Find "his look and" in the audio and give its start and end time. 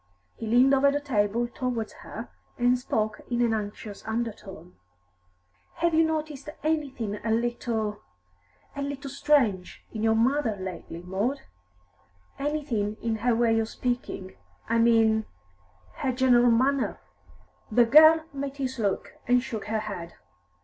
18.57-19.43